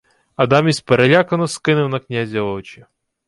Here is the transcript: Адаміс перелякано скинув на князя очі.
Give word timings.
Адаміс 0.35 0.81
перелякано 0.81 1.47
скинув 1.47 1.89
на 1.89 1.99
князя 1.99 2.41
очі. 2.41 2.85